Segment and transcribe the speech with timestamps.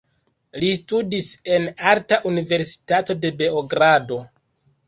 [0.63, 1.27] Li studis
[1.57, 4.19] en arta universitato de Beogrado.